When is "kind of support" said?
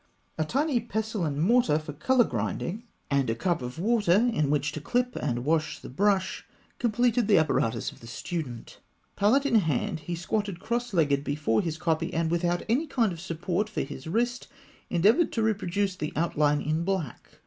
12.87-13.69